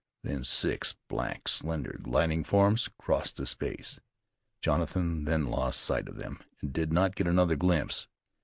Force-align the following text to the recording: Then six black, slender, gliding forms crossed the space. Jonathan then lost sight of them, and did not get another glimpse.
Then 0.23 0.43
six 0.43 0.95
black, 1.07 1.47
slender, 1.47 1.99
gliding 2.01 2.43
forms 2.43 2.89
crossed 2.97 3.37
the 3.37 3.45
space. 3.45 3.99
Jonathan 4.59 5.25
then 5.25 5.45
lost 5.45 5.79
sight 5.79 6.07
of 6.07 6.15
them, 6.15 6.39
and 6.59 6.73
did 6.73 6.91
not 6.91 7.13
get 7.15 7.27
another 7.27 7.55
glimpse. 7.55 8.07